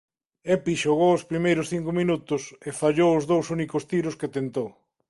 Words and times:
Epi 0.55 0.73
xogou 0.83 1.11
o 1.15 1.25
primeiros 1.31 1.69
cinco 1.73 1.91
minutos 1.99 2.41
e 2.67 2.69
fallou 2.79 3.11
os 3.19 3.23
dous 3.31 3.45
únicos 3.55 3.83
tiros 3.91 4.17
que 4.19 4.33
tentou. 4.37 4.69